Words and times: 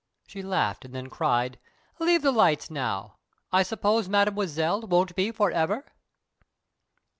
She 0.25 0.41
laughed, 0.41 0.83
and 0.83 0.95
then 0.95 1.11
cried, 1.11 1.59
"Leave 1.99 2.23
the 2.23 2.31
lights 2.31 2.71
now! 2.71 3.17
I 3.51 3.61
suppose 3.61 4.09
Mademoiselle 4.09 4.81
won't 4.81 5.15
be 5.15 5.31
forever?" 5.31 5.93